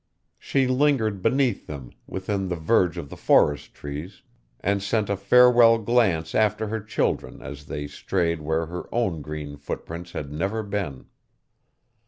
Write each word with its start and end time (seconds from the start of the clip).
She 0.39 0.65
lingered 0.65 1.21
beneath 1.21 1.67
them, 1.67 1.91
within 2.07 2.47
the 2.47 2.55
verge 2.55 2.97
of 2.97 3.11
the 3.11 3.15
forest 3.15 3.75
trees, 3.75 4.23
and 4.59 4.81
sent 4.81 5.11
a 5.11 5.15
farewell 5.15 5.77
glance 5.77 6.33
after 6.33 6.69
her 6.69 6.81
children 6.81 7.39
as 7.43 7.65
they 7.67 7.85
strayed 7.85 8.41
where 8.41 8.65
her 8.65 8.89
own 8.91 9.21
green 9.21 9.57
footprints 9.57 10.13
had 10.13 10.31
never 10.31 10.63
been. 10.63 11.05